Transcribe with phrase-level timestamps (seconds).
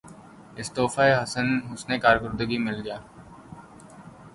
[0.59, 1.07] اسے تحفہِ
[1.71, 2.97] حسنِ کارکردگی مل گیا